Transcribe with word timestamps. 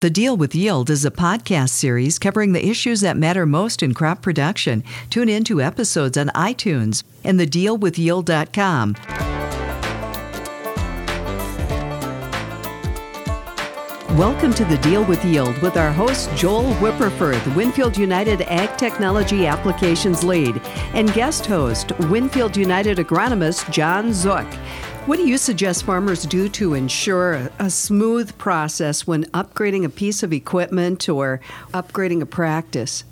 The 0.00 0.08
Deal 0.08 0.34
with 0.34 0.54
Yield 0.54 0.88
is 0.88 1.04
a 1.04 1.10
podcast 1.10 1.68
series 1.68 2.18
covering 2.18 2.52
the 2.52 2.66
issues 2.66 3.02
that 3.02 3.18
matter 3.18 3.44
most 3.44 3.82
in 3.82 3.92
crop 3.92 4.22
production. 4.22 4.82
Tune 5.10 5.28
in 5.28 5.44
to 5.44 5.60
episodes 5.60 6.16
on 6.16 6.28
iTunes 6.28 7.04
and 7.22 7.38
thedealwithyield.com. 7.38 9.39
Welcome 14.16 14.52
to 14.54 14.64
the 14.64 14.76
Deal 14.78 15.04
with 15.04 15.24
Yield 15.24 15.56
with 15.58 15.76
our 15.76 15.92
host 15.92 16.34
Joel 16.34 16.74
Wipperfurth, 16.74 17.54
Winfield 17.54 17.96
United 17.96 18.42
Ag 18.42 18.76
Technology 18.76 19.46
Applications 19.46 20.24
Lead, 20.24 20.60
and 20.94 21.12
guest 21.12 21.46
host 21.46 21.96
Winfield 22.10 22.56
United 22.56 22.98
agronomist 22.98 23.70
Jon 23.70 24.08
Zuk. 24.08 24.52
What 25.06 25.18
do 25.18 25.28
you 25.28 25.38
suggest 25.38 25.84
farmers 25.84 26.24
do 26.24 26.48
to 26.48 26.74
ensure 26.74 27.50
a, 27.60 27.70
smooth 27.70 28.36
process 28.36 29.06
when 29.06 29.26
upgrading 29.26 29.84
a 29.84 29.88
piece 29.88 30.24
of 30.24 30.32
equipment 30.32 31.08
or 31.08 31.40
upgrading 31.72 32.20
a 32.20 32.26
practice? 32.26 33.04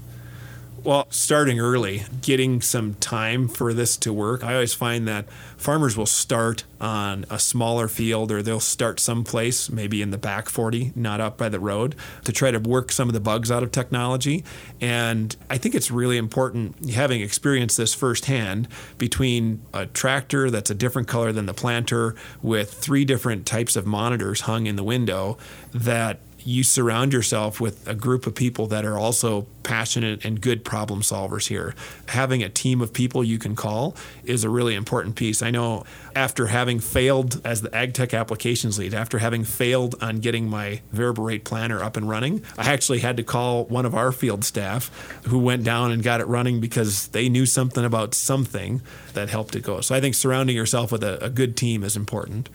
Well, 0.89 1.07
starting 1.11 1.61
early, 1.61 2.05
getting 2.23 2.63
some 2.63 2.95
time 2.95 3.47
for 3.47 3.75
this 3.75 3.95
to 3.99 4.11
work. 4.11 4.43
I 4.43 4.55
always 4.55 4.73
find 4.73 5.07
that 5.07 5.31
farmers 5.59 5.99
will 5.99 6.07
start 6.07 6.65
on 6.81 7.27
a 7.29 7.39
smaller 7.39 7.89
field 7.89 8.33
or 8.33 8.41
they'll 8.41 8.59
start 8.59 8.99
someplace, 8.99 9.69
maybe 9.69 10.01
in 10.01 10.13
the 10.13 10.17
back 10.17 10.49
40, 10.49 10.93
not 10.97 11.21
up 11.21 11.37
by 11.37 11.51
the 11.51 11.61
road, 11.61 11.95
to 12.25 12.33
try 12.33 12.51
to 12.51 12.59
work 12.59 12.91
some 12.91 13.07
of 13.07 13.13
the 13.13 13.21
bugs 13.21 13.51
out 13.51 13.63
of 13.63 13.71
technology. 13.71 14.47
And 14.81 15.37
I 15.51 15.59
think 15.59 15.75
it's 15.75 15.91
really 15.91 16.17
important, 16.17 16.89
having 16.89 17.21
experienced 17.21 17.77
this 17.77 17.93
firsthand, 17.93 18.67
between 18.97 19.61
a 19.75 19.85
tractor 19.85 20.51
that's 20.51 20.71
a 20.71 20.75
different 20.75 21.07
color 21.07 21.33
than 21.33 21.45
the 21.45 21.53
planter 21.53 22.15
with 22.41 22.73
three 22.73 23.05
different 23.05 23.45
types 23.45 23.77
of 23.77 23.85
monitors 23.85 24.41
hung 24.41 24.67
in 24.67 24.77
the 24.77 24.85
window, 24.85 25.37
that 25.75 26.21
you 26.49 26.65
surround 26.65 27.13
yourself 27.13 27.61
with 27.61 27.87
a 27.87 27.95
group 27.95 28.27
of 28.27 28.35
people 28.35 28.67
that 28.67 28.83
are 28.83 28.99
also 28.99 29.43
passionate 29.65 30.25
and 30.25 30.41
good 30.41 30.65
problem 30.65 31.03
solvers 31.03 31.49
here. 31.49 31.75
Having 32.07 32.43
a 32.43 32.49
team 32.49 32.81
of 32.81 32.91
people 32.91 33.23
you 33.23 33.39
can 33.39 33.55
call 33.55 33.95
is 34.25 34.45
a 34.45 34.49
really 34.49 34.75
important 34.75 35.15
piece. 35.15 35.43
I 35.43 35.51
know 35.51 35.85
after 36.17 36.47
having 36.47 36.81
failed 36.81 37.43
as 37.45 37.61
the 37.61 37.75
ag 37.77 37.93
tech 37.93 38.15
applications 38.15 38.79
lead, 38.79 38.95
after 38.95 39.19
having 39.19 39.45
failed 39.45 39.95
on 40.01 40.21
getting 40.21 40.49
my 40.49 40.81
variable 40.91 41.25
rate 41.25 41.45
planner 41.45 41.83
up 41.83 41.99
and 41.99 42.09
running, 42.09 42.43
I 42.57 42.73
actually 42.73 43.01
had 43.01 43.19
to 43.19 43.23
call 43.23 43.67
one 43.67 43.85
of 43.85 43.95
our 43.95 44.11
field 44.11 44.43
staff 44.43 45.21
who 45.27 45.39
went 45.39 45.65
down 45.65 45.93
and 45.93 46.03
got 46.03 46.23
it 46.23 46.27
running 46.29 46.61
because 46.61 47.09
they 47.09 47.29
knew 47.29 47.45
something 47.45 47.85
about 47.85 48.15
something 48.15 48.81
that 49.13 49.29
helped 49.29 49.55
it 49.55 49.65
go. 49.65 49.83
So 49.83 49.95
I 49.95 50.01
think 50.01 50.15
surrounding 50.15 50.57
yourself 50.57 50.93
with 50.93 51.05
a, 51.05 51.23
a 51.23 51.29
good 51.29 51.59
team 51.59 51.85
is 51.85 51.95
important. 51.95 52.49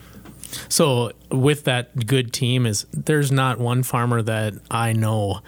So 0.69 1.11
with 1.31 1.63
that 1.65 2.05
good 2.07 2.33
team 2.33 2.65
is 2.65 2.85
there's 2.91 3.31
not 3.31 3.59
one 3.59 3.83
farmer 3.83 4.21
that 4.21 4.53
I 4.69 4.93
know 4.93 5.41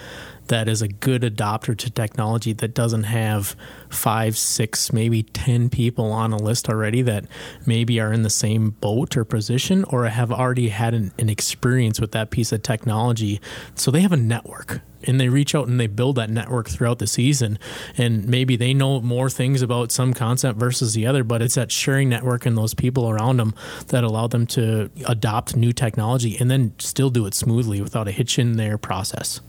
that 0.48 0.68
is 0.68 0.82
a 0.82 0.88
good 0.88 1.22
adopter 1.22 1.78
to 1.78 1.90
technology 1.90 2.54
that 2.54 2.74
doesn't 2.74 3.04
have 3.04 3.56
five, 3.90 4.38
six, 4.38 4.94
maybe 4.94 5.24
10 5.24 5.70
people 5.70 6.12
on 6.12 6.32
a 6.32 6.38
list 6.38 6.70
already 6.70 7.02
that 7.02 7.26
maybe 7.66 8.00
are 8.00 8.14
in 8.14 8.24
the 8.24 8.30
same 8.30 8.72
boat 8.72 9.18
or 9.18 9.26
position 9.26 9.84
or 9.86 10.06
have 10.06 10.32
already 10.32 10.70
had 10.70 10.94
an, 10.94 11.12
an 11.18 11.30
experience 11.30 12.00
with 12.00 12.12
that 12.12 12.30
piece 12.30 12.52
of 12.52 12.62
technology. 12.62 13.42
So 13.76 13.92
they 13.92 14.02
have 14.02 14.12
a 14.12 14.18
network 14.18 14.82
and 15.08 15.20
they 15.20 15.30
reach 15.30 15.56
out 15.56 15.68
and 15.68 15.80
they 15.80 15.88
build 15.88 16.16
that 16.16 16.30
network 16.30 16.70
throughout 16.70 17.00
the 17.00 17.08
season. 17.08 17.60
And 17.98 18.28
maybe 18.28 18.56
they 18.56 18.74
know 18.74 19.02
more 19.02 19.30
things 19.30 19.62
about 19.62 19.92
some 19.92 20.14
concept 20.14 20.60
versus 20.60 20.94
the 20.94 21.06
other, 21.06 21.24
but 21.24 21.42
it's 21.42 21.56
that 21.56 21.72
sharing 21.72 22.10
network 22.10 22.46
and 22.46 22.58
those 22.58 22.74
people 22.74 23.10
around 23.10 23.38
them 23.38 23.54
that 23.88 24.04
allow 24.04 24.28
them 24.28 24.48
to 24.48 24.90
adopt 25.06 25.56
new 25.56 25.72
technology 25.72 26.38
and 26.40 26.50
then 26.50 26.74
still 26.80 27.10
do 27.10 27.26
it 27.26 27.34
smoothly 27.34 27.82
without 27.82 28.08
a 28.08 28.12
hitch 28.12 28.40
in 28.40 28.58
their 28.58 28.78
process. 28.78 29.42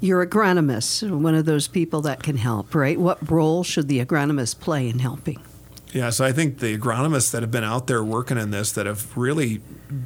You're 0.00 0.26
agronomist, 0.26 1.08
one 1.10 1.34
of 1.34 1.44
those 1.46 1.68
people 1.68 2.02
that 2.02 2.22
can 2.22 2.36
help, 2.36 2.74
right? 2.74 2.98
What 2.98 3.30
role 3.30 3.64
should 3.64 3.88
the 3.88 4.04
agronomist 4.04 4.60
play 4.60 4.88
in 4.88 4.98
helping? 4.98 5.40
Yeah, 5.92 6.10
so 6.10 6.24
I 6.24 6.32
think 6.32 6.58
the 6.58 6.76
agronomists 6.76 7.30
that 7.30 7.42
have 7.42 7.50
been 7.50 7.64
out 7.64 7.86
there 7.86 8.02
working 8.02 8.36
in 8.36 8.50
this 8.50 8.72
that 8.72 8.86
have 8.86 9.16
really 9.16 9.60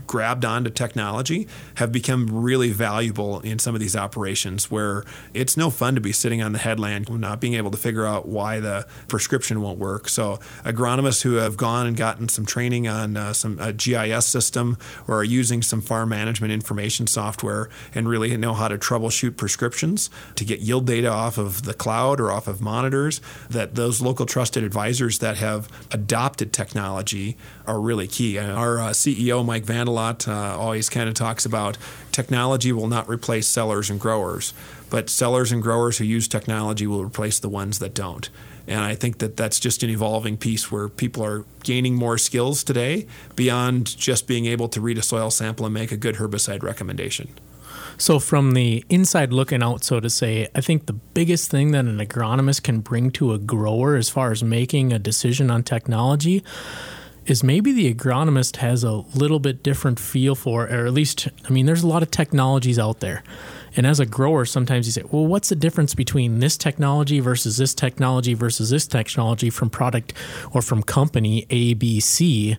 grabbed 0.07 0.45
onto 0.45 0.71
technology 0.71 1.47
have 1.77 1.93
become 1.93 2.29
really 2.31 2.71
valuable 2.71 3.41
in 3.41 3.59
some 3.59 3.75
of 3.75 3.81
these 3.81 3.97
operations 3.97 4.71
where 4.71 5.05
it's 5.35 5.57
no 5.57 5.71
fun 5.71 5.95
to 5.95 6.01
be 6.01 6.13
sitting 6.13 6.43
on 6.43 6.53
the 6.53 6.59
headland 6.59 7.09
not 7.19 7.41
being 7.41 7.55
able 7.55 7.71
to 7.71 7.77
figure 7.77 8.07
out 8.07 8.27
why 8.27 8.61
the 8.61 8.87
prescription 9.09 9.61
won't 9.61 9.79
work. 9.79 10.09
So 10.09 10.39
agronomists 10.65 11.23
who 11.23 11.35
have 11.35 11.57
gone 11.57 11.87
and 11.87 11.97
gotten 11.97 12.29
some 12.29 12.47
training 12.47 12.89
on 12.89 13.17
uh, 13.17 13.33
some 13.33 13.57
GIS 13.77 14.27
system 14.27 14.79
or 15.07 15.17
are 15.17 15.25
using 15.25 15.63
some 15.63 15.81
farm 15.81 16.11
management 16.11 16.53
information 16.53 17.07
software 17.07 17.69
and 17.95 18.09
really 18.09 18.37
know 18.37 18.55
how 18.55 18.69
to 18.69 18.79
troubleshoot 18.79 19.37
prescriptions 19.37 20.11
to 20.37 20.45
get 20.45 20.61
yield 20.61 20.87
data 20.87 21.09
off 21.09 21.39
of 21.39 21.65
the 21.65 21.75
cloud 21.75 22.21
or 22.21 22.31
off 22.31 22.49
of 22.49 22.61
monitors 22.61 23.21
that 23.51 23.75
those 23.75 24.01
local 24.01 24.27
trusted 24.27 24.63
advisors 24.63 25.19
that 25.19 25.37
have 25.37 25.69
adopted 25.91 26.53
technology 26.53 27.37
are 27.67 27.81
really 27.81 28.07
key. 28.07 28.39
Our 28.39 28.79
uh, 28.79 28.91
CEO, 28.91 29.45
Mike 29.45 29.65
Vande 29.79 29.95
Logt, 29.95 30.29
uh, 30.29 30.57
always 30.59 30.89
kind 30.89 31.09
of 31.09 31.15
talks 31.15 31.45
about 31.47 31.79
technology 32.13 32.73
will 32.73 32.89
not 32.89 33.09
replace 33.09 33.47
sellers 33.47 33.91
and 33.91 34.01
growers, 34.01 34.53
but 34.91 35.09
sellers 35.09 35.53
and 35.53 35.63
growers 35.63 35.99
who 35.99 36.05
use 36.05 36.27
technology 36.27 36.87
will 36.87 37.05
replace 37.05 37.39
the 37.39 37.49
ones 37.49 37.79
that 37.79 37.95
don't. 37.95 38.29
And 38.67 38.81
I 38.81 38.95
think 38.95 39.19
that 39.19 39.37
that's 39.37 39.59
just 39.59 39.83
an 39.83 39.91
evolving 39.91 40.37
piece 40.37 40.71
where 40.71 40.89
people 40.89 41.25
are 41.25 41.45
gaining 41.63 41.95
more 41.95 42.19
skills 42.19 42.63
today 42.63 43.07
beyond 43.35 43.97
just 43.97 44.27
being 44.27 44.45
able 44.47 44.69
to 44.69 44.81
read 44.81 44.99
a 44.99 45.03
soil 45.03 45.31
sample 45.31 45.65
and 45.65 45.73
make 45.73 45.91
a 45.91 45.97
good 45.97 46.17
herbicide 46.17 46.63
recommendation. 46.63 47.29
So, 47.97 48.21
from 48.21 48.53
the 48.53 48.85
inside 48.89 49.33
looking 49.33 49.63
out, 49.63 49.83
so 49.83 49.99
to 49.99 50.11
say, 50.11 50.49
I 50.55 50.61
think 50.61 50.87
the 50.87 50.93
biggest 50.93 51.51
thing 51.51 51.73
that 51.73 51.85
an 51.85 51.99
agronomist 51.99 52.63
can 52.63 52.81
bring 52.81 53.11
to 53.13 53.33
a 53.33 53.39
grower 53.39 53.97
as 53.97 54.09
far 54.09 54.31
as 54.31 54.45
making 54.45 54.93
a 54.93 54.99
decision 55.01 55.51
on 55.51 55.65
technology 55.65 56.45
is 57.29 57.45
maybe 57.45 57.73
the 57.73 57.93
agronomist 57.93 58.57
has 58.57 58.83
a 58.83 58.93
little 58.93 59.39
bit 59.39 59.63
different 59.63 60.01
feel 60.01 60.35
for, 60.35 60.65
or 60.65 60.87
at 60.87 60.93
least, 60.93 61.29
I 61.45 61.51
mean, 61.51 61.67
there's 61.67 61.83
a 61.83 61.87
lot 61.87 62.03
of 62.03 62.11
technologies 62.11 62.79
out 62.79 63.01
there. 63.01 63.23
And 63.77 63.87
as 63.87 64.01
a 64.01 64.07
grower, 64.07 64.45
sometimes 64.45 64.87
you 64.87 64.93
say, 64.93 65.03
well, 65.11 65.27
what's 65.27 65.51
the 65.51 65.57
difference 65.57 65.95
between 65.95 66.39
this 66.39 66.57
technology 66.57 67.21
versus 67.21 67.59
this 67.59 67.75
technology 67.75 68.35
versus 68.35 68.71
this 68.71 68.87
technology 68.87 69.51
from 69.51 69.69
product 69.69 70.15
or 70.53 70.63
from 70.63 70.83
company 70.83 71.47
A, 71.51 71.75
B, 71.75 72.01
C? 72.01 72.57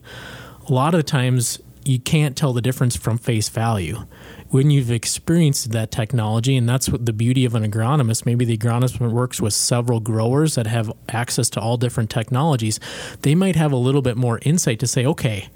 A 0.68 0.72
lot 0.72 0.94
of 0.94 1.06
times 1.06 1.60
you 1.90 2.00
can't 2.00 2.38
tell 2.38 2.54
the 2.54 2.62
difference 2.62 2.96
from 2.96 3.18
face 3.18 3.50
value. 3.50 4.06
When 4.50 4.70
you've 4.70 4.92
experienced 4.92 5.72
that 5.72 5.92
technology, 5.92 6.56
and 6.56 6.68
that's 6.68 6.90
what 6.90 7.06
the 7.06 7.14
beauty 7.14 7.46
of 7.46 7.56
an 7.56 7.70
agronomist, 7.70 8.26
maybe 8.26 8.46
the 8.46 8.58
agronomist 8.58 9.00
works 9.00 9.42
with 9.42 9.54
several 9.54 10.00
growers 10.00 10.56
that 10.56 10.68
have 10.68 10.92
access 11.10 11.50
to 11.52 11.60
all 11.60 11.78
different 11.78 12.10
technologies, 12.10 12.80
they 13.22 13.36
might 13.36 13.56
have 13.56 13.72
a 13.72 13.78
little 13.78 14.02
bit 14.02 14.18
more 14.18 14.40
insight 14.44 14.80
to 14.80 14.88
say, 14.88 15.06
okay, 15.06 15.50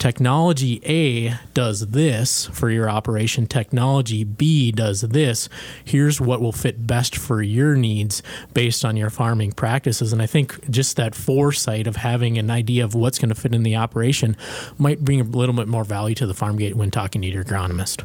technology 0.00 0.80
A 0.86 1.38
does 1.52 1.88
this 1.88 2.46
for 2.46 2.70
your 2.70 2.90
operation, 2.90 3.46
technology 3.46 4.24
B 4.24 4.72
does 4.72 5.02
this. 5.02 5.48
Here's 5.84 6.20
what 6.20 6.40
will 6.40 6.52
fit 6.52 6.86
best 6.86 7.14
for 7.14 7.42
your 7.42 7.76
needs 7.76 8.22
based 8.54 8.84
on 8.84 8.96
your 8.96 9.10
farming 9.10 9.52
practices. 9.52 10.12
And 10.12 10.22
I 10.22 10.26
think 10.26 10.68
just 10.70 10.96
that 10.96 11.14
foresight 11.14 11.86
of 11.86 11.96
having 11.96 12.38
an 12.38 12.50
idea 12.50 12.82
of 12.82 12.94
what's 12.94 13.18
going 13.18 13.28
to 13.28 13.34
fit 13.34 13.54
in 13.54 13.62
the 13.62 13.76
operation 13.76 14.36
might 14.78 15.04
bring 15.04 15.20
a 15.20 15.24
little 15.24 15.54
bit 15.54 15.68
more 15.68 15.84
value 15.84 16.14
to 16.16 16.26
the 16.26 16.34
farm 16.34 16.56
gate 16.56 16.74
when 16.74 16.90
talking 16.90 17.20
to 17.20 17.28
your 17.28 17.44
agronomist. 17.44 18.02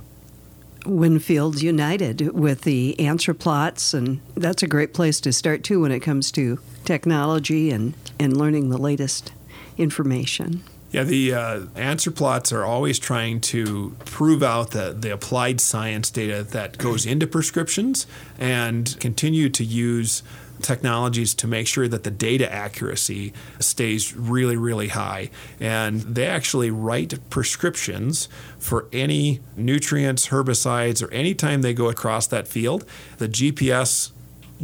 Winfield 0.86 1.62
United 1.62 2.34
with 2.34 2.62
the 2.62 3.00
answer 3.00 3.34
plots, 3.34 3.94
and 3.94 4.20
that's 4.36 4.62
a 4.62 4.68
great 4.68 4.94
place 4.94 5.20
to 5.22 5.34
start 5.34 5.64
too 5.64 5.82
when 5.82 5.92
it 5.92 6.02
comes 6.02 6.32
to 6.34 6.60
technology 6.84 7.72
and, 7.72 7.96
and 8.20 8.38
learning 8.38 8.70
the 8.70 8.78
latest 8.78 9.32
information. 9.78 10.62
Yeah, 10.96 11.04
the 11.04 11.34
uh, 11.34 11.62
answer 11.76 12.10
plots 12.10 12.54
are 12.54 12.64
always 12.64 13.00
trying 13.00 13.42
to 13.52 13.98
prove 14.06 14.42
out 14.42 14.72
the, 14.72 14.96
the 14.98 15.12
applied 15.12 15.60
science 15.60 16.10
data 16.10 16.42
that 16.52 16.78
goes 16.78 17.06
into 17.06 17.28
prescriptions 17.28 18.08
and 18.40 18.98
continue 19.02 19.50
to 19.50 19.66
use 19.66 20.24
technologies 20.62 21.34
to 21.34 21.48
make 21.48 21.68
sure 21.68 21.90
that 21.90 22.06
the 22.06 22.12
data 22.12 22.50
accuracy 22.50 23.34
stays 23.60 24.16
really, 24.16 24.56
really 24.56 24.88
high. 24.88 25.32
And 25.60 26.00
they 26.00 26.28
actually 26.28 26.72
write 26.72 27.20
prescriptions 27.30 28.30
for 28.58 28.88
any 28.94 29.42
nutrients, 29.58 30.30
herbicides, 30.30 31.06
or 31.06 31.12
anytime 31.12 31.62
they 31.62 31.74
go 31.74 31.90
across 31.90 32.26
that 32.28 32.48
field. 32.48 32.86
The 33.18 33.28
GPS 33.28 34.12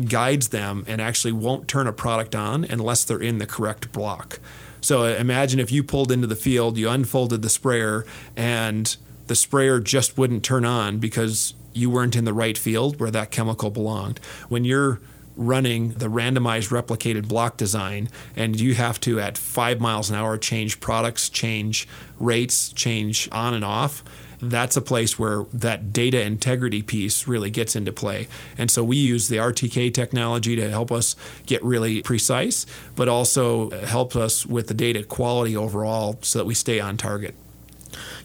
guides 0.07 0.47
them 0.47 0.85
and 0.87 1.01
actually 1.01 1.33
won't 1.33 1.67
turn 1.67 1.87
a 1.87 1.91
product 1.91 2.35
on 2.35 2.63
unless 2.63 3.03
they're 3.03 3.21
in 3.21 3.39
the 3.39 3.45
correct 3.45 3.91
block. 3.91 4.39
So 4.81 5.03
uh, 5.03 5.15
imagine 5.17 5.59
if 5.59 5.71
you 5.71 5.83
pulled 5.83 6.11
into 6.11 6.27
the 6.27 6.35
field, 6.35 6.77
you 6.77 6.89
unfolded 6.89 7.41
the 7.41 7.49
sprayer, 7.49 8.05
and 8.35 8.95
the 9.27 9.35
sprayer 9.35 9.79
just 9.79 10.17
wouldn't 10.17 10.43
turn 10.43 10.65
on 10.65 10.97
because 10.97 11.53
you 11.73 11.89
weren't 11.89 12.15
in 12.15 12.25
the 12.25 12.33
right 12.33 12.57
field 12.57 12.99
where 12.99 13.11
that 13.11 13.31
chemical 13.31 13.69
belonged. 13.69 14.19
When 14.49 14.65
you're 14.65 14.99
running 15.37 15.89
the 15.93 16.07
randomized 16.07 16.69
replicated 16.69 17.27
block 17.27 17.57
design 17.57 18.09
and 18.35 18.59
you 18.59 18.75
have 18.75 18.99
to 18.99 19.19
at 19.19 19.37
five 19.37 19.79
miles 19.79 20.09
an 20.09 20.15
hour 20.15 20.37
change 20.37 20.79
products 20.81 21.29
change 21.29 21.87
rates 22.19 22.73
change 22.73 23.29
on 23.31 23.53
and 23.53 23.63
off 23.63 24.03
that's 24.41 24.75
a 24.75 24.81
place 24.81 25.19
where 25.19 25.45
that 25.53 25.93
data 25.93 26.21
integrity 26.21 26.81
piece 26.81 27.27
really 27.27 27.49
gets 27.49 27.75
into 27.75 27.91
play. 27.91 28.27
And 28.57 28.71
so 28.71 28.83
we 28.83 28.97
use 28.97 29.27
the 29.27 29.37
RTK 29.37 29.93
technology 29.93 30.55
to 30.55 30.69
help 30.69 30.91
us 30.91 31.15
get 31.45 31.63
really 31.63 32.01
precise, 32.01 32.65
but 32.95 33.07
also 33.07 33.69
help 33.85 34.15
us 34.15 34.45
with 34.45 34.67
the 34.67 34.73
data 34.73 35.03
quality 35.03 35.55
overall 35.55 36.17
so 36.21 36.39
that 36.39 36.45
we 36.45 36.53
stay 36.53 36.79
on 36.79 36.97
target. 36.97 37.35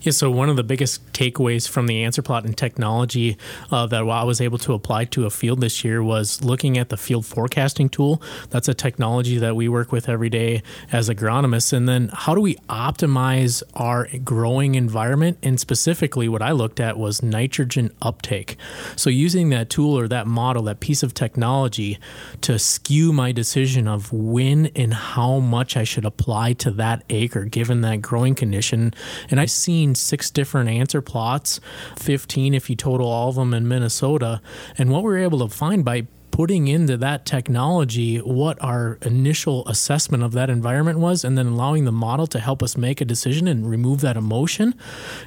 Yeah, 0.00 0.12
so 0.12 0.30
one 0.30 0.48
of 0.48 0.56
the 0.56 0.64
biggest 0.64 1.12
takeaways 1.12 1.68
from 1.68 1.86
the 1.86 2.04
answer 2.04 2.22
plot 2.22 2.44
and 2.44 2.56
technology 2.56 3.36
uh, 3.70 3.86
that 3.86 4.02
I 4.02 4.24
was 4.24 4.40
able 4.40 4.58
to 4.58 4.74
apply 4.74 5.06
to 5.06 5.26
a 5.26 5.30
field 5.30 5.60
this 5.60 5.84
year 5.84 6.02
was 6.02 6.42
looking 6.42 6.78
at 6.78 6.88
the 6.88 6.96
field 6.96 7.26
forecasting 7.26 7.88
tool. 7.88 8.22
That's 8.50 8.68
a 8.68 8.74
technology 8.74 9.38
that 9.38 9.56
we 9.56 9.68
work 9.68 9.92
with 9.92 10.08
every 10.08 10.30
day 10.30 10.62
as 10.92 11.08
agronomists. 11.08 11.72
And 11.72 11.88
then 11.88 12.10
how 12.12 12.34
do 12.34 12.40
we 12.40 12.56
optimize 12.68 13.62
our 13.74 14.08
growing 14.24 14.74
environment? 14.74 15.38
And 15.42 15.58
specifically, 15.58 16.28
what 16.28 16.42
I 16.42 16.52
looked 16.52 16.80
at 16.80 16.98
was 16.98 17.22
nitrogen 17.22 17.90
uptake. 18.02 18.56
So 18.96 19.10
using 19.10 19.50
that 19.50 19.70
tool 19.70 19.98
or 19.98 20.08
that 20.08 20.26
model, 20.26 20.64
that 20.64 20.80
piece 20.80 21.02
of 21.02 21.14
technology 21.14 21.98
to 22.42 22.58
skew 22.58 23.12
my 23.12 23.32
decision 23.32 23.88
of 23.88 24.12
when 24.12 24.66
and 24.76 24.94
how 24.94 25.38
much 25.38 25.76
I 25.76 25.84
should 25.84 26.04
apply 26.04 26.54
to 26.54 26.70
that 26.72 27.04
acre 27.10 27.44
given 27.44 27.80
that 27.82 28.02
growing 28.02 28.34
condition. 28.34 28.92
And 29.30 29.40
I've 29.40 29.50
seen 29.56 29.94
six 29.94 30.30
different 30.30 30.68
answer 30.68 31.00
plots, 31.00 31.60
15 31.96 32.54
if 32.54 32.68
you 32.70 32.76
total 32.76 33.08
all 33.08 33.30
of 33.30 33.36
them 33.36 33.54
in 33.54 33.66
Minnesota. 33.66 34.40
And 34.78 34.90
what 34.90 35.02
we 35.02 35.10
were 35.10 35.18
able 35.18 35.46
to 35.46 35.54
find 35.54 35.84
by 35.84 36.06
putting 36.36 36.68
into 36.68 36.98
that 36.98 37.24
technology 37.24 38.18
what 38.18 38.62
our 38.62 38.98
initial 39.00 39.66
assessment 39.66 40.22
of 40.22 40.32
that 40.32 40.50
environment 40.50 40.98
was 40.98 41.24
and 41.24 41.38
then 41.38 41.46
allowing 41.46 41.86
the 41.86 41.90
model 41.90 42.26
to 42.26 42.38
help 42.38 42.62
us 42.62 42.76
make 42.76 43.00
a 43.00 43.06
decision 43.06 43.48
and 43.48 43.70
remove 43.70 44.02
that 44.02 44.18
emotion 44.18 44.74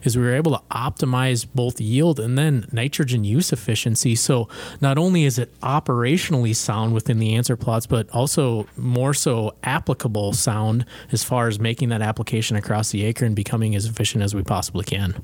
is 0.04 0.16
we 0.16 0.22
were 0.22 0.36
able 0.36 0.52
to 0.52 0.62
optimize 0.70 1.48
both 1.56 1.82
yield 1.82 2.20
and 2.20 2.38
then 2.38 2.64
nitrogen 2.72 3.24
use 3.24 3.52
efficiency. 3.52 4.14
So 4.14 4.48
not 4.82 5.00
only 5.00 5.26
is 5.26 5.40
it 5.40 5.52
operationally 5.62 6.56
sound 6.56 6.94
within 6.94 7.18
the 7.18 7.34
answer 7.34 7.58
plots 7.58 7.88
but 7.88 8.08
also 8.12 8.68
more 8.78 9.16
so 9.16 9.56
applicable 9.64 10.34
sound 10.34 10.86
as 11.12 11.24
far 11.24 11.48
as 11.48 11.60
making 11.60 11.90
that 11.90 12.04
application 12.04 12.56
across 12.56 12.92
the 12.92 13.04
acre 13.04 13.26
and 13.26 13.36
becoming 13.36 13.76
as 13.76 13.88
efficient 13.88 14.24
as 14.24 14.36
we 14.36 14.44
possibly 14.44 14.84
can. 14.84 15.24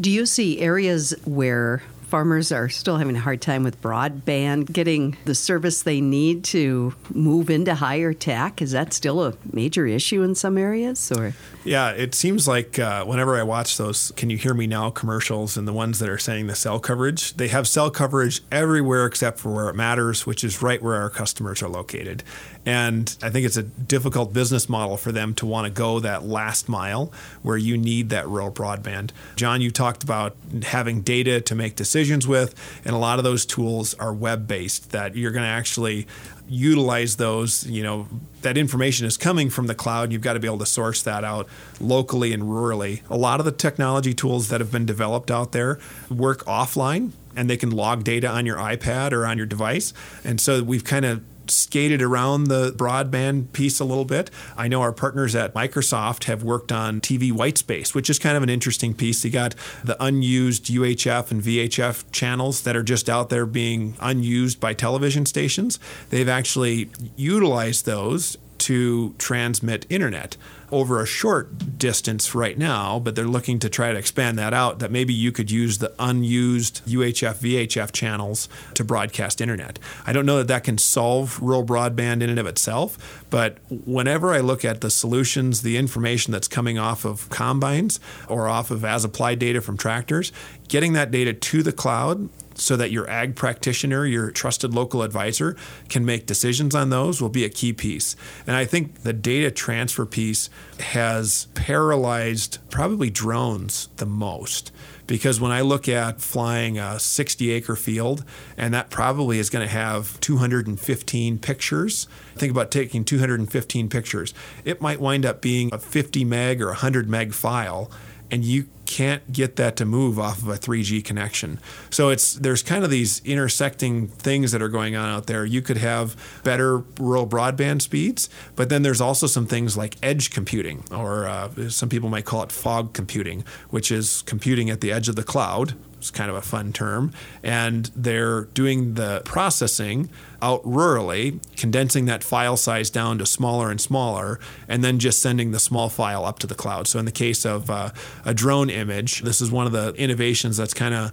Do 0.00 0.10
you 0.10 0.24
see 0.24 0.60
areas 0.60 1.14
where 1.26 1.82
farmers 2.06 2.52
are 2.52 2.68
still 2.68 2.96
having 2.96 3.16
a 3.16 3.20
hard 3.20 3.40
time 3.40 3.62
with 3.62 3.80
broadband, 3.82 4.72
getting 4.72 5.16
the 5.24 5.34
service 5.34 5.82
they 5.82 6.00
need 6.00 6.44
to 6.44 6.94
move 7.10 7.50
into 7.50 7.74
higher 7.74 8.12
tech. 8.12 8.62
Is 8.62 8.72
that 8.72 8.92
still 8.92 9.24
a 9.24 9.34
major 9.52 9.86
issue 9.86 10.22
in 10.22 10.34
some 10.34 10.56
areas? 10.56 11.10
Or 11.12 11.34
yeah, 11.64 11.90
it 11.90 12.14
seems 12.14 12.46
like 12.46 12.78
uh, 12.78 13.04
whenever 13.04 13.36
I 13.36 13.42
watch 13.42 13.76
those 13.76 14.12
"Can 14.16 14.30
you 14.30 14.36
hear 14.36 14.54
me 14.54 14.66
now?" 14.66 14.90
commercials 14.90 15.56
and 15.56 15.66
the 15.66 15.72
ones 15.72 15.98
that 15.98 16.08
are 16.08 16.18
saying 16.18 16.46
the 16.46 16.54
cell 16.54 16.78
coverage, 16.78 17.34
they 17.34 17.48
have 17.48 17.66
cell 17.66 17.90
coverage 17.90 18.40
everywhere 18.50 19.06
except 19.06 19.38
for 19.38 19.52
where 19.52 19.68
it 19.68 19.74
matters, 19.74 20.26
which 20.26 20.44
is 20.44 20.62
right 20.62 20.82
where 20.82 20.94
our 20.94 21.10
customers 21.10 21.62
are 21.62 21.68
located. 21.68 22.22
And 22.64 23.16
I 23.22 23.30
think 23.30 23.46
it's 23.46 23.56
a 23.56 23.62
difficult 23.62 24.32
business 24.32 24.68
model 24.68 24.96
for 24.96 25.12
them 25.12 25.34
to 25.34 25.46
want 25.46 25.66
to 25.66 25.70
go 25.70 26.00
that 26.00 26.24
last 26.24 26.68
mile 26.68 27.12
where 27.42 27.56
you 27.56 27.76
need 27.76 28.10
that 28.10 28.28
rural 28.28 28.50
broadband. 28.50 29.10
John, 29.36 29.60
you 29.60 29.70
talked 29.70 30.02
about 30.02 30.36
having 30.64 31.02
data 31.02 31.40
to 31.42 31.54
make 31.54 31.76
decisions 31.96 32.28
with, 32.28 32.54
and 32.84 32.94
a 32.94 32.98
lot 32.98 33.18
of 33.18 33.24
those 33.24 33.46
tools 33.46 33.94
are 33.94 34.12
web 34.12 34.46
based 34.46 34.90
that 34.90 35.16
you're 35.16 35.30
going 35.30 35.44
to 35.44 35.48
actually 35.48 36.06
utilize 36.48 37.16
those 37.16 37.66
you 37.66 37.82
know 37.82 38.06
that 38.42 38.56
information 38.56 39.04
is 39.06 39.16
coming 39.16 39.48
from 39.50 39.66
the 39.66 39.74
cloud. 39.74 40.12
You've 40.12 40.22
got 40.22 40.34
to 40.34 40.40
be 40.40 40.46
able 40.46 40.58
to 40.58 40.66
source 40.66 41.02
that 41.02 41.24
out 41.24 41.48
locally 41.80 42.32
and 42.32 42.44
rurally. 42.44 43.00
A 43.10 43.16
lot 43.16 43.40
of 43.40 43.46
the 43.46 43.52
technology 43.52 44.14
tools 44.14 44.48
that 44.50 44.60
have 44.60 44.70
been 44.70 44.86
developed 44.86 45.30
out 45.30 45.52
there 45.52 45.80
work 46.10 46.44
offline 46.44 47.12
and 47.34 47.50
they 47.50 47.56
can 47.56 47.70
log 47.70 48.04
data 48.04 48.28
on 48.28 48.46
your 48.46 48.56
ipad 48.58 49.12
or 49.12 49.26
on 49.26 49.36
your 49.36 49.46
device. 49.46 49.92
And 50.22 50.40
so 50.40 50.62
we've 50.62 50.84
kind 50.84 51.04
of 51.04 51.22
skated 51.50 52.02
around 52.02 52.44
the 52.44 52.72
broadband 52.72 53.52
piece 53.52 53.80
a 53.80 53.84
little 53.84 54.04
bit. 54.04 54.30
I 54.56 54.68
know 54.68 54.80
our 54.82 54.92
partners 54.92 55.34
at 55.34 55.54
Microsoft 55.54 56.24
have 56.24 56.42
worked 56.42 56.72
on 56.72 57.00
TV 57.00 57.32
white 57.32 57.58
space, 57.58 57.94
which 57.94 58.10
is 58.10 58.18
kind 58.18 58.36
of 58.36 58.42
an 58.42 58.48
interesting 58.48 58.94
piece. 58.94 59.24
You 59.24 59.30
got 59.30 59.54
the 59.84 60.02
unused 60.02 60.66
UHF 60.66 61.30
and 61.30 61.42
VHF 61.42 62.04
channels 62.12 62.62
that 62.62 62.76
are 62.76 62.82
just 62.82 63.08
out 63.08 63.28
there 63.28 63.46
being 63.46 63.96
unused 64.00 64.60
by 64.60 64.74
television 64.74 65.26
stations. 65.26 65.78
They've 66.10 66.28
actually 66.28 66.90
utilized 67.16 67.86
those 67.86 68.36
to 68.58 69.14
transmit 69.18 69.86
internet 69.90 70.36
over 70.70 71.00
a 71.00 71.06
short 71.06 71.78
distance 71.78 72.34
right 72.34 72.58
now, 72.58 72.98
but 72.98 73.14
they're 73.14 73.26
looking 73.26 73.58
to 73.60 73.68
try 73.68 73.92
to 73.92 73.98
expand 73.98 74.38
that 74.38 74.52
out. 74.54 74.78
That 74.78 74.90
maybe 74.90 75.14
you 75.14 75.32
could 75.32 75.50
use 75.50 75.78
the 75.78 75.92
unused 75.98 76.84
UHF, 76.86 77.36
VHF 77.36 77.92
channels 77.92 78.48
to 78.74 78.84
broadcast 78.84 79.40
internet. 79.40 79.78
I 80.06 80.12
don't 80.12 80.26
know 80.26 80.38
that 80.38 80.48
that 80.48 80.64
can 80.64 80.78
solve 80.78 81.40
rural 81.40 81.64
broadband 81.64 82.22
in 82.22 82.30
and 82.30 82.38
of 82.38 82.46
itself, 82.46 83.24
but 83.30 83.58
whenever 83.70 84.32
I 84.32 84.40
look 84.40 84.64
at 84.64 84.80
the 84.80 84.90
solutions, 84.90 85.62
the 85.62 85.76
information 85.76 86.32
that's 86.32 86.48
coming 86.48 86.78
off 86.78 87.04
of 87.04 87.28
combines 87.30 88.00
or 88.28 88.48
off 88.48 88.70
of 88.70 88.84
as 88.84 89.04
applied 89.04 89.38
data 89.38 89.60
from 89.60 89.76
tractors, 89.76 90.32
getting 90.68 90.92
that 90.94 91.10
data 91.10 91.32
to 91.32 91.62
the 91.62 91.72
cloud 91.72 92.28
so 92.58 92.76
that 92.76 92.90
your 92.90 93.08
ag 93.08 93.36
practitioner, 93.36 94.06
your 94.06 94.30
trusted 94.30 94.74
local 94.74 95.02
advisor, 95.02 95.56
can 95.88 96.04
make 96.04 96.26
decisions 96.26 96.74
on 96.74 96.90
those 96.90 97.20
will 97.20 97.28
be 97.28 97.44
a 97.44 97.48
key 97.48 97.72
piece. 97.72 98.16
And 98.46 98.56
I 98.56 98.64
think 98.64 99.02
the 99.02 99.12
data 99.12 99.50
transfer 99.50 100.06
piece 100.06 100.48
has 100.80 101.46
paralyzed 101.54 102.58
probably 102.70 103.10
drones 103.10 103.88
the 103.96 104.06
most. 104.06 104.72
Because 105.06 105.40
when 105.40 105.52
I 105.52 105.60
look 105.60 105.88
at 105.88 106.20
flying 106.20 106.78
a 106.78 106.98
60 106.98 107.50
acre 107.52 107.76
field, 107.76 108.24
and 108.56 108.74
that 108.74 108.90
probably 108.90 109.38
is 109.38 109.50
going 109.50 109.66
to 109.66 109.72
have 109.72 110.18
215 110.20 111.38
pictures, 111.38 112.08
think 112.34 112.50
about 112.50 112.70
taking 112.72 113.04
215 113.04 113.88
pictures. 113.88 114.34
It 114.64 114.80
might 114.80 115.00
wind 115.00 115.24
up 115.24 115.40
being 115.40 115.72
a 115.72 115.78
50 115.78 116.24
meg 116.24 116.60
or 116.60 116.68
100 116.68 117.08
meg 117.08 117.32
file 117.32 117.90
and 118.30 118.44
you 118.44 118.66
can't 118.86 119.32
get 119.32 119.56
that 119.56 119.76
to 119.76 119.84
move 119.84 120.18
off 120.18 120.38
of 120.38 120.48
a 120.48 120.54
3G 120.54 121.04
connection. 121.04 121.58
So 121.90 122.08
it's 122.08 122.34
there's 122.34 122.62
kind 122.62 122.84
of 122.84 122.90
these 122.90 123.20
intersecting 123.24 124.08
things 124.08 124.52
that 124.52 124.62
are 124.62 124.68
going 124.68 124.96
on 124.96 125.08
out 125.08 125.26
there. 125.26 125.44
You 125.44 125.60
could 125.62 125.76
have 125.76 126.16
better 126.44 126.78
rural 126.98 127.26
broadband 127.26 127.82
speeds, 127.82 128.28
but 128.54 128.68
then 128.68 128.82
there's 128.82 129.00
also 129.00 129.26
some 129.26 129.46
things 129.46 129.76
like 129.76 129.96
edge 130.02 130.30
computing, 130.30 130.84
or 130.90 131.26
uh, 131.26 131.68
some 131.68 131.88
people 131.88 132.08
might 132.08 132.24
call 132.24 132.42
it 132.42 132.52
fog 132.52 132.92
computing, 132.94 133.44
which 133.70 133.90
is 133.90 134.22
computing 134.22 134.70
at 134.70 134.80
the 134.80 134.92
edge 134.92 135.08
of 135.08 135.16
the 135.16 135.24
cloud. 135.24 135.74
It's 135.98 136.10
kind 136.10 136.30
of 136.30 136.36
a 136.36 136.42
fun 136.42 136.72
term, 136.72 137.12
and 137.42 137.90
they're 137.96 138.44
doing 138.44 138.94
the 138.94 139.22
processing 139.24 140.10
out 140.42 140.62
rurally, 140.62 141.40
condensing 141.56 142.04
that 142.04 142.22
file 142.22 142.56
size 142.56 142.90
down 142.90 143.18
to 143.18 143.26
smaller 143.26 143.70
and 143.70 143.80
smaller, 143.80 144.38
and 144.68 144.84
then 144.84 144.98
just 144.98 145.20
sending 145.20 145.50
the 145.50 145.58
small 145.58 145.88
file 145.88 146.24
up 146.24 146.38
to 146.40 146.46
the 146.46 146.54
cloud. 146.54 146.86
So, 146.86 146.98
in 146.98 147.06
the 147.06 147.12
case 147.12 147.44
of 147.44 147.70
uh, 147.70 147.90
a 148.24 148.34
drone 148.34 148.70
image, 148.76 149.22
this 149.22 149.40
is 149.40 149.50
one 149.50 149.66
of 149.66 149.72
the 149.72 149.92
innovations 149.94 150.56
that's 150.56 150.74
kind 150.74 150.94
of 150.94 151.12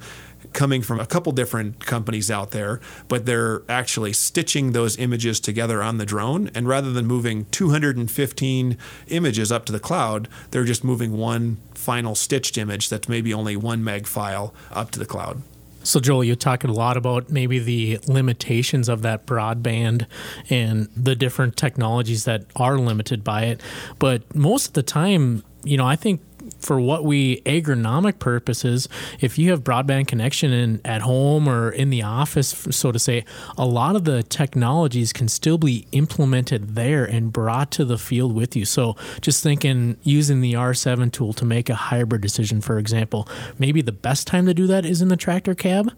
coming 0.51 0.81
from 0.81 0.99
a 0.99 1.05
couple 1.05 1.31
different 1.31 1.85
companies 1.85 2.29
out 2.29 2.51
there, 2.51 2.81
but 3.07 3.25
they're 3.25 3.63
actually 3.69 4.13
stitching 4.13 4.73
those 4.73 4.97
images 4.97 5.39
together 5.39 5.81
on 5.81 5.97
the 5.97 6.05
drone. 6.05 6.49
And 6.53 6.67
rather 6.67 6.91
than 6.91 7.05
moving 7.05 7.45
215 7.45 8.77
images 9.07 9.51
up 9.51 9.65
to 9.65 9.71
the 9.71 9.79
cloud, 9.79 10.27
they're 10.51 10.65
just 10.65 10.83
moving 10.83 11.17
one 11.17 11.57
final 11.73 12.15
stitched 12.15 12.57
image 12.57 12.89
that's 12.89 13.07
maybe 13.07 13.33
only 13.33 13.55
one 13.55 13.83
meg 13.83 14.05
file 14.05 14.53
up 14.71 14.91
to 14.91 14.99
the 14.99 15.05
cloud. 15.05 15.41
So, 15.83 15.99
Joel, 15.99 16.23
you're 16.23 16.37
talking 16.37 16.69
a 16.69 16.73
lot 16.73 16.95
about 16.95 17.29
maybe 17.29 17.59
the 17.59 17.99
limitations 18.07 18.87
of 18.87 19.01
that 19.01 19.25
broadband 19.25 20.05
and 20.49 20.87
the 20.95 21.13
different 21.13 21.57
technologies 21.57 22.23
that 22.23 22.45
are 22.55 22.77
limited 22.77 23.23
by 23.23 23.45
it. 23.45 23.61
But 23.99 24.33
most 24.33 24.67
of 24.67 24.73
the 24.73 24.83
time, 24.83 25.43
you 25.65 25.75
know, 25.75 25.85
I 25.85 25.97
think 25.97 26.21
for 26.63 26.79
what 26.79 27.03
we 27.03 27.41
agronomic 27.41 28.19
purposes, 28.19 28.87
if 29.19 29.37
you 29.37 29.51
have 29.51 29.63
broadband 29.63 30.07
connection 30.07 30.51
in 30.53 30.81
at 30.85 31.01
home 31.01 31.47
or 31.47 31.69
in 31.69 31.89
the 31.89 32.01
office, 32.01 32.49
so 32.71 32.91
to 32.91 32.99
say, 32.99 33.25
a 33.57 33.65
lot 33.65 33.95
of 33.95 34.05
the 34.05 34.23
technologies 34.23 35.11
can 35.11 35.27
still 35.27 35.57
be 35.57 35.85
implemented 35.91 36.75
there 36.75 37.03
and 37.03 37.33
brought 37.33 37.69
to 37.71 37.85
the 37.85 37.97
field 37.97 38.33
with 38.33 38.55
you. 38.55 38.65
So 38.65 38.95
just 39.21 39.43
thinking 39.43 39.97
using 40.03 40.41
the 40.41 40.53
R7 40.53 41.11
tool 41.11 41.33
to 41.33 41.45
make 41.45 41.69
a 41.69 41.75
hybrid 41.75 42.21
decision, 42.21 42.61
for 42.61 42.77
example, 42.77 43.27
maybe 43.59 43.81
the 43.81 43.91
best 43.91 44.25
time 44.25 44.45
to 44.45 44.53
do 44.53 44.65
that 44.67 44.85
is 44.85 45.01
in 45.01 45.09
the 45.09 45.17
tractor 45.17 45.53
cab, 45.53 45.91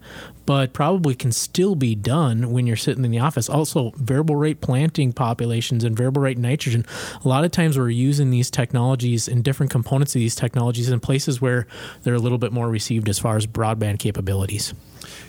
but 0.46 0.72
probably 0.72 1.14
can 1.14 1.32
still 1.32 1.74
be 1.74 1.94
done 1.94 2.50
when 2.50 2.66
you're 2.66 2.76
sitting 2.76 3.04
in 3.04 3.10
the 3.10 3.18
office. 3.18 3.48
Also, 3.48 3.92
variable 3.96 4.36
rate 4.36 4.60
planting 4.60 5.12
populations 5.12 5.84
and 5.84 5.96
variable 5.96 6.22
rate 6.22 6.38
nitrogen. 6.38 6.84
A 7.24 7.28
lot 7.28 7.44
of 7.44 7.52
times 7.52 7.78
we're 7.78 7.88
using 7.90 8.30
these 8.30 8.50
technologies 8.50 9.28
and 9.28 9.44
different 9.44 9.70
components 9.70 10.14
of 10.14 10.20
these 10.20 10.34
technologies 10.34 10.55
in 10.56 11.00
places 11.00 11.40
where 11.40 11.66
they're 12.02 12.14
a 12.14 12.18
little 12.18 12.38
bit 12.38 12.52
more 12.52 12.68
received 12.68 13.08
as 13.08 13.18
far 13.18 13.36
as 13.36 13.46
broadband 13.46 13.98
capabilities. 13.98 14.74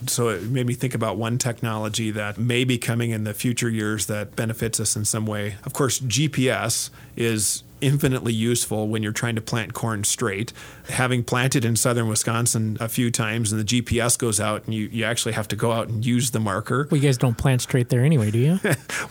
So 0.05 0.29
it 0.29 0.43
made 0.43 0.65
me 0.65 0.73
think 0.73 0.93
about 0.95 1.17
one 1.17 1.37
technology 1.37 2.11
that 2.11 2.37
may 2.37 2.63
be 2.63 2.77
coming 2.77 3.11
in 3.11 3.23
the 3.23 3.33
future 3.33 3.69
years 3.69 4.05
that 4.07 4.35
benefits 4.35 4.79
us 4.79 4.95
in 4.95 5.05
some 5.05 5.25
way. 5.25 5.55
Of 5.65 5.73
course, 5.73 5.99
GPS 5.99 6.89
is 7.15 7.63
infinitely 7.81 8.33
useful 8.33 8.87
when 8.87 9.03
you're 9.03 9.11
trying 9.11 9.35
to 9.35 9.41
plant 9.41 9.73
corn 9.73 10.03
straight. 10.03 10.51
Having 10.89 11.23
planted 11.23 11.63
in 11.63 11.75
southern 11.75 12.07
Wisconsin 12.07 12.77
a 12.79 12.89
few 12.89 13.11
times 13.11 13.51
and 13.51 13.61
the 13.61 13.81
GPS 13.81 14.17
goes 14.17 14.39
out 14.39 14.65
and 14.65 14.73
you, 14.73 14.87
you 14.91 15.03
actually 15.03 15.33
have 15.33 15.47
to 15.49 15.55
go 15.55 15.71
out 15.71 15.87
and 15.87 16.05
use 16.05 16.31
the 16.31 16.39
marker. 16.39 16.87
Well, 16.89 16.99
you 16.99 17.07
guys 17.07 17.17
don't 17.17 17.37
plant 17.37 17.61
straight 17.61 17.89
there 17.89 18.03
anyway, 18.03 18.31
do 18.31 18.39
you? 18.39 18.59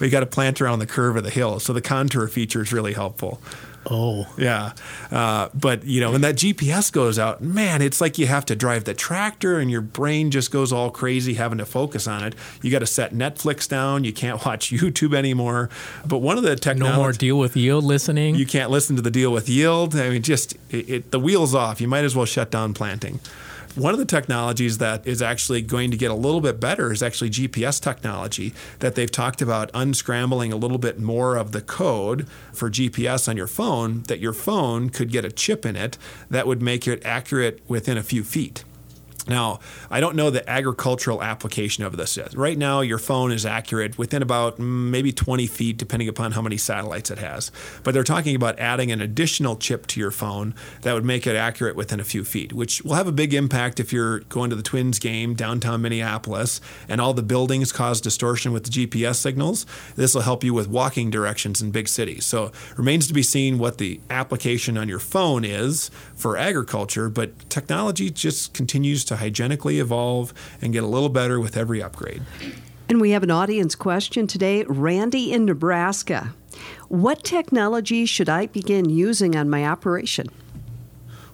we 0.01 0.11
got 0.11 0.21
to 0.21 0.27
plant 0.27 0.61
around 0.61 0.81
the 0.81 0.87
curve 0.87 1.17
of 1.17 1.25
the 1.25 1.31
hill. 1.31 1.61
So 1.61 1.73
the 1.73 1.81
contour 1.81 2.27
feature 2.29 2.63
is 2.63 2.73
really 2.73 2.95
helpful. 2.95 3.41
Oh. 3.91 4.27
Yeah. 4.37 4.73
Uh, 5.11 5.49
but, 5.55 5.85
you 5.85 6.01
know, 6.01 6.13
when 6.13 6.21
that 6.23 6.37
GPS 6.37 6.91
goes 6.91 7.19
out, 7.19 7.41
man, 7.41 7.83
it's 7.83 8.01
like 8.01 8.19
you 8.19 8.27
have 8.27 8.45
to 8.47 8.57
drive 8.57 8.85
the 8.85 8.95
tractor 8.95 9.59
and 9.59 9.71
your 9.71 9.81
brain 9.81 10.31
just 10.31 10.51
goes 10.51 10.73
all 10.73 10.91
crazy 10.91 11.35
having 11.35 11.59
to 11.59 11.67
focus 11.67 12.07
on 12.07 12.25
it. 12.25 12.35
You 12.63 12.71
got 12.71 12.81
to 12.81 12.87
set 12.87 13.15
Netflix 13.15 13.69
down. 13.69 14.05
You 14.05 14.13
can't 14.13 14.45
watch 14.47 14.71
YouTube 14.71 15.15
anymore. 15.15 15.71
But 16.05 16.19
one 16.19 16.37
of 16.37 16.43
the 16.43 16.57
technology. 16.57 16.97
No 16.97 17.03
more 17.03 17.13
deal 17.13 17.39
with 17.39 17.57
yield 17.57 17.85
listening. 17.85 18.35
You 18.35 18.47
can't 18.47 18.71
listen 18.71 18.97
to 18.97 19.03
the 19.03 19.11
deal 19.11 19.31
with 19.31 19.49
yield. 19.49 19.95
I 19.95 20.11
mean, 20.11 20.23
just 20.23 20.55
it, 20.71 20.89
it, 20.89 21.11
the 21.11 21.21
wheel's 21.21 21.55
off. 21.55 21.81
You 21.81 21.89
might 21.89 22.05
as 22.05 22.17
well 22.17 22.27
shut 22.27 22.51
down 22.51 22.75
planting. 22.75 23.21
One 23.77 23.93
of 23.93 23.99
the 23.99 24.07
technologies 24.07 24.79
that 24.79 25.07
is 25.07 25.21
actually 25.21 25.61
going 25.61 25.91
to 25.91 25.99
get 25.99 26.11
a 26.11 26.15
little 26.15 26.41
bit 26.41 26.59
better 26.59 26.91
is 26.93 27.03
actually 27.03 27.29
GPS 27.29 27.79
technology 27.79 28.55
that 28.79 28.95
they've 28.95 29.11
talked 29.11 29.43
about 29.43 29.71
unscrambling 29.73 30.51
a 30.51 30.57
little 30.57 30.79
bit 30.79 30.99
more 30.99 31.37
of 31.37 31.53
the 31.53 31.61
code 31.61 32.27
for 32.55 32.71
GPS 32.71 33.29
on 33.29 33.37
your 33.37 33.47
phone 33.47 34.03
that 34.05 34.19
your 34.19 34.33
phone 34.33 34.89
could 34.89 35.13
get 35.13 35.27
a 35.27 35.31
chip 35.31 35.67
in 35.67 35.77
it 35.77 35.99
that 36.31 36.47
would 36.47 36.63
make 36.63 36.89
it 36.89 37.05
accurate 37.05 37.61
within 37.69 37.99
a 37.99 38.03
few 38.03 38.25
feet. 38.25 38.65
Now, 39.29 39.59
I 39.91 40.01
don't 40.01 40.15
know 40.15 40.31
the 40.31 40.49
agricultural 40.49 41.23
application 41.23 41.83
of 41.83 41.97
this 41.97 42.17
yet. 42.17 42.33
Right 42.35 42.57
now, 42.57 42.81
your 42.81 42.99
phone 42.99 43.33
is 43.33 43.45
accurate 43.45 43.99
within 43.99 44.23
about 44.23 44.59
mm, 44.59 44.91
maybe 44.91 45.13
20 45.13 45.47
feet, 45.47 45.77
depending 45.77 46.09
upon 46.09 46.33
how 46.33 46.43
many 46.43 46.57
satellites 46.57 47.11
it 47.11 47.19
has. 47.19 47.51
But 47.83 47.93
they're 47.93 48.05
talking 48.05 48.37
about 48.37 48.59
adding 48.59 48.93
an 48.93 49.01
additional 49.01 49.57
chip 49.57 49.87
to 49.89 50.01
your 50.01 50.13
phone 50.13 50.55
that 50.83 50.95
would 50.95 51.05
make 51.05 51.27
it 51.27 51.35
accurate 51.35 51.75
within 51.75 51.99
a 51.99 52.05
few 52.05 52.25
feet, 52.25 52.53
which 52.53 52.83
will 52.83 52.95
have 52.95 53.09
a 53.09 53.13
big 53.13 53.35
impact 53.35 53.81
if 53.81 53.93
you're 53.93 54.21
going 54.21 54.51
to 54.51 54.57
the 54.57 54.63
Twins 54.63 54.99
game 55.01 55.35
downtown 55.35 55.83
Minneapolis 55.83 56.61
and 56.89 57.01
all 57.01 57.13
the 57.13 57.23
buildings 57.23 57.73
cause 57.73 58.01
distortion 58.01 58.53
with 58.53 58.65
the 58.65 58.87
GPS 58.87 59.17
signals. 59.17 59.67
This 59.97 60.15
will 60.15 60.23
help 60.23 60.45
you 60.45 60.55
with 60.55 60.69
walking 60.69 61.11
directions 61.11 61.61
in 61.61 61.73
big 61.73 61.89
cities. 61.89 62.25
So, 62.25 62.53
remains 62.77 63.09
to 63.09 63.15
be 63.15 63.23
seen 63.23 63.59
what 63.59 63.79
the 63.79 64.01
application 64.09 64.79
on 64.79 64.89
your 64.89 64.99
phone 65.01 65.45
is 65.45 65.91
for 66.15 66.37
agriculture, 66.37 67.09
but 67.09 67.49
technology 67.51 68.11
just 68.11 68.55
continues 68.55 69.05
to 69.07 69.16
hygienically 69.17 69.79
evolve 69.79 70.33
and 70.61 70.73
get 70.73 70.85
a 70.85 70.87
little 70.87 71.09
better 71.09 71.41
with 71.41 71.57
every 71.57 71.83
upgrade. 71.83 72.23
And 72.89 73.01
we 73.01 73.11
have 73.11 73.23
an 73.23 73.31
audience 73.31 73.75
question 73.75 74.27
today 74.27 74.65
Randy 74.65 75.33
in 75.33 75.45
Nebraska. 75.45 76.35
What 76.89 77.25
technology 77.25 78.07
should 78.07 78.29
I 78.29 78.47
begin 78.47 78.89
using 78.89 79.37
on 79.37 79.51
my 79.51 79.67
operation? 79.67 80.29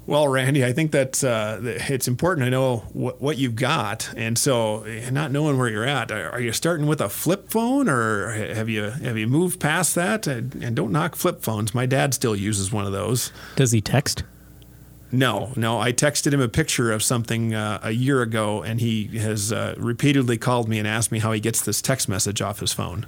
Well, 0.05 0.27
Randy, 0.27 0.65
I 0.65 0.73
think 0.73 0.91
that 0.93 1.23
uh, 1.23 1.59
it's 1.63 2.09
important 2.09 2.45
to 2.47 2.51
know 2.51 2.79
what, 2.93 3.23
what, 3.23 3.39
you've 3.39 3.55
got, 3.55 4.13
and 4.17 4.37
so 4.37 4.85
not 5.13 5.31
knowing 5.31 5.59
where 5.59 5.69
you're 5.69 5.87
at, 5.87 6.11
are 6.11 6.41
you 6.41 6.53
starting 6.53 6.87
with 6.87 7.01
a 7.01 7.09
flip 7.09 7.51
phone, 7.51 7.89
or 7.89 8.31
have 8.31 8.69
you 8.69 8.83
have 8.83 9.17
you 9.17 9.29
moved 9.29 9.61
past 9.61 9.95
that? 9.95 10.27
And 10.27 10.75
don't 10.75 10.91
knock 10.91 11.15
flip 11.15 11.41
phones. 11.41 11.73
My 11.73 11.87
dad 11.87 12.15
still 12.15 12.35
uses 12.35 12.73
one 12.73 12.85
of 12.85 12.91
those. 12.91 13.31
Does 13.55 13.71
he 13.71 13.81
text? 13.81 14.25
No, 15.13 15.53
no. 15.57 15.79
I 15.79 15.93
texted 15.93 16.33
him 16.33 16.41
a 16.41 16.49
picture 16.49 16.91
of 16.91 17.03
something 17.03 17.55
uh, 17.55 17.81
a 17.83 17.91
year 17.91 18.23
ago, 18.23 18.63
and 18.63 18.81
he 18.81 19.19
has 19.19 19.53
uh, 19.53 19.75
repeatedly 19.77 20.39
called 20.39 20.69
me 20.69 20.79
and 20.79 20.89
asked 20.89 21.13
me 21.13 21.19
how 21.19 21.33
he 21.33 21.41
gets 21.41 21.61
this 21.61 21.83
text 21.83 22.09
message 22.09 22.41
off 22.41 22.61
his 22.61 22.73
phone. 22.73 23.07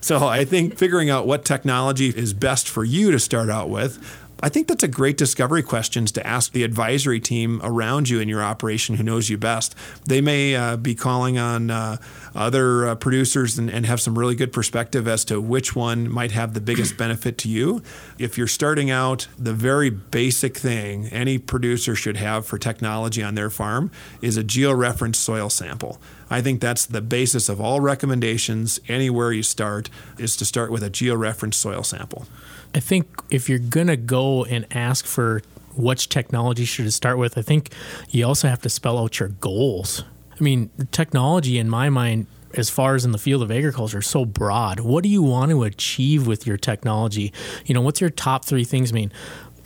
So 0.00 0.26
I 0.26 0.44
think 0.44 0.76
figuring 0.78 1.10
out 1.10 1.26
what 1.26 1.44
technology 1.44 2.10
is 2.10 2.34
best 2.34 2.68
for 2.68 2.84
you 2.84 3.10
to 3.10 3.18
start 3.18 3.50
out 3.50 3.68
with 3.68 3.98
I 4.44 4.50
think 4.50 4.68
that's 4.68 4.82
a 4.82 4.88
great 4.88 5.16
discovery 5.16 5.62
questions 5.62 6.12
to 6.12 6.26
ask 6.26 6.52
the 6.52 6.64
advisory 6.64 7.18
team 7.18 7.62
around 7.64 8.10
you 8.10 8.20
in 8.20 8.28
your 8.28 8.42
operation 8.42 8.96
who 8.96 9.02
knows 9.02 9.30
you 9.30 9.38
best. 9.38 9.74
They 10.06 10.20
may 10.20 10.54
uh, 10.54 10.76
be 10.76 10.94
calling 10.94 11.38
on 11.38 11.70
uh, 11.70 11.96
other 12.34 12.88
uh, 12.88 12.94
producers 12.94 13.58
and, 13.58 13.70
and, 13.70 13.86
have 13.86 14.02
some 14.02 14.18
really 14.18 14.34
good 14.34 14.52
perspective 14.52 15.08
as 15.08 15.24
to 15.26 15.40
which 15.40 15.74
one 15.74 16.10
might 16.12 16.32
have 16.32 16.52
the 16.52 16.60
biggest 16.60 16.96
benefit 16.98 17.38
to 17.38 17.48
you. 17.48 17.82
If 18.18 18.36
you're 18.36 18.46
starting 18.46 18.90
out, 18.90 19.28
the 19.38 19.54
very 19.54 19.88
basic 19.88 20.58
thing 20.58 21.06
any 21.06 21.38
producer 21.38 21.94
should 21.94 22.18
have 22.18 22.44
for 22.44 22.58
technology 22.58 23.22
on 23.22 23.36
their 23.36 23.48
farm 23.48 23.90
is 24.20 24.36
a 24.36 24.44
georeferenced 24.44 25.16
soil 25.16 25.48
sample. 25.48 25.98
I 26.34 26.40
think 26.40 26.60
that's 26.60 26.84
the 26.84 27.00
basis 27.00 27.48
of 27.48 27.60
all 27.60 27.80
recommendations 27.80 28.80
anywhere 28.88 29.30
you 29.30 29.44
start 29.44 29.88
is 30.18 30.36
to 30.38 30.44
start 30.44 30.72
with 30.72 30.82
a 30.82 30.90
georeferenced 30.90 31.54
soil 31.54 31.84
sample. 31.84 32.26
I 32.74 32.80
think 32.80 33.22
if 33.30 33.48
you're 33.48 33.60
going 33.60 33.86
to 33.86 33.96
go 33.96 34.44
and 34.44 34.66
ask 34.72 35.06
for 35.06 35.42
which 35.76 36.08
technology 36.08 36.64
should 36.64 36.86
it 36.86 36.90
start 36.90 37.18
with, 37.18 37.38
I 37.38 37.42
think 37.42 37.72
you 38.10 38.26
also 38.26 38.48
have 38.48 38.60
to 38.62 38.68
spell 38.68 38.98
out 38.98 39.20
your 39.20 39.28
goals. 39.28 40.02
I 40.32 40.42
mean, 40.42 40.70
technology 40.90 41.56
in 41.56 41.70
my 41.70 41.88
mind 41.88 42.26
as 42.54 42.68
far 42.68 42.96
as 42.96 43.04
in 43.04 43.12
the 43.12 43.18
field 43.18 43.40
of 43.40 43.52
agriculture 43.52 44.02
so 44.02 44.24
broad. 44.24 44.80
What 44.80 45.04
do 45.04 45.10
you 45.10 45.22
want 45.22 45.52
to 45.52 45.62
achieve 45.62 46.26
with 46.26 46.48
your 46.48 46.56
technology? 46.56 47.32
You 47.64 47.74
know, 47.74 47.80
what's 47.80 48.00
your 48.00 48.10
top 48.10 48.44
3 48.44 48.64
things 48.64 48.92
mean? 48.92 49.12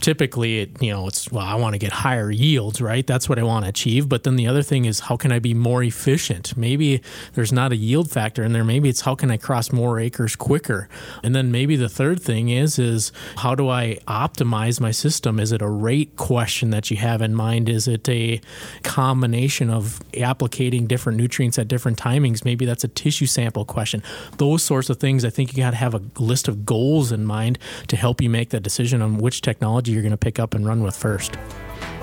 Typically 0.01 0.61
it 0.61 0.83
you 0.83 0.93
know 0.93 1.07
it's 1.07 1.31
well 1.31 1.45
i 1.45 1.55
want 1.55 1.75
to 1.75 1.79
get 1.79 1.93
higher 1.93 2.31
yields 2.31 2.81
right? 2.81 3.07
That's 3.07 3.29
what 3.29 3.39
i 3.39 3.43
want 3.43 3.65
to 3.65 3.69
achieve. 3.69 4.09
But 4.09 4.23
then 4.25 4.37
the 4.37 4.47
other 4.47 4.63
thing 4.63 4.85
is 4.85 5.01
how 5.01 5.17
can 5.17 5.33
i 5.33 5.39
be 5.39 5.55
more 5.55 5.83
efficient? 5.83 6.57
Maybe 6.57 7.03
there's 7.35 7.53
not 7.53 7.73
a 7.73 7.77
yield 7.77 8.11
factor 8.11 8.45
in 8.45 8.53
there. 8.53 8.65
Maybe 8.65 8.89
it's 8.89 9.03
how 9.03 9.15
can 9.15 9.31
i 9.31 9.37
cross 9.37 9.73
more 9.73 9.99
acres 9.99 10.37
quicker? 10.37 10.89
And 11.23 11.35
then 11.35 11.51
maybe 11.51 11.77
the 11.77 11.89
third 11.89 12.21
thing 12.23 12.49
is 12.49 12.79
is 12.79 13.13
how 13.39 13.55
do 13.55 13.69
i 13.69 13.99
optimize 14.07 14.81
my 14.81 14.91
system? 14.91 15.41
Is 15.41 15.53
it 15.53 15.63
a 15.63 15.69
rate 15.69 16.17
question 16.17 16.71
that 16.71 16.91
you 16.91 16.97
have 16.99 17.23
in 17.23 17.35
mind? 17.35 17.69
Is 17.69 17.89
it 17.89 18.09
a 18.09 18.41
combination 18.83 19.71
of 19.71 20.01
applicating 20.13 20.87
different 20.87 21.19
nutrients 21.19 21.59
at 21.59 21.69
different 21.69 21.99
timings? 21.99 22.45
Maybe 22.45 22.65
that's 22.65 22.85
a 22.85 22.89
tissue 22.89 23.27
sample 23.27 23.65
question. 23.65 24.03
Those 24.37 24.63
sorts 24.63 24.91
of 24.91 24.99
things 24.99 25.25
i 25.25 25.31
think 25.31 25.53
you 25.53 25.63
got 25.63 25.71
to 25.71 25.77
have 25.77 25.95
a 25.95 26.03
list 26.19 26.49
of 26.49 26.65
goals 26.65 27.13
in 27.13 27.25
mind 27.25 27.59
to 27.87 27.97
help 27.97 28.21
you 28.21 28.31
make 28.31 28.51
that 28.51 28.63
decision 28.63 29.03
on 29.03 29.19
which 29.19 29.41
technology 29.41 29.88
technology 29.89 29.93
you're 29.93 30.03
going 30.03 30.11
to 30.11 30.17
pick 30.17 30.39
up 30.39 30.55
and 30.55 30.67
run 30.67 30.83
with 30.83 30.97
first. 30.97 31.39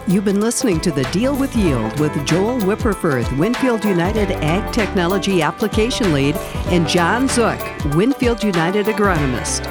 You've 0.08 0.25
been 0.25 0.42
listening 0.42 0.80
to 0.82 0.92
the 0.92 1.04
Deal 1.12 1.36
with 1.36 1.56
Yield 1.56 2.00
with 2.00 2.13
Joel 2.25 2.60
Wipperfurth, 2.60 3.38
Winfield 3.38 3.84
United 3.84 4.32
Ag 4.44 4.72
Technology 4.72 5.42
Application 5.42 6.13
Lead, 6.13 6.36
and 6.72 6.88
Jon 6.88 7.27
Zuk, 7.27 7.96
Winfield 7.96 8.44
United 8.44 8.86
Agronomist. 8.86 9.65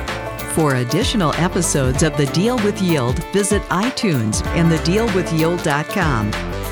For 0.55 0.77
additional 0.77 1.33
episodes 1.35 2.03
of 2.03 2.17
The 2.17 2.27
Deal 2.27 2.57
with 2.65 2.81
Yield, 2.81 3.19
visit 3.33 3.63
iTunes 3.71 4.45
and 4.57 4.71
thedealwithyield.com. 4.71 6.64